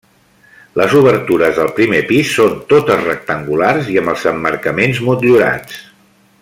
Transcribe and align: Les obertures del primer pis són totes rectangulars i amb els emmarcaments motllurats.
Les 0.79 0.95
obertures 1.01 1.59
del 1.59 1.69
primer 1.81 1.99
pis 2.13 2.33
són 2.39 2.57
totes 2.73 3.05
rectangulars 3.11 3.93
i 3.97 4.01
amb 4.03 4.13
els 4.15 4.29
emmarcaments 4.33 5.07
motllurats. 5.11 5.83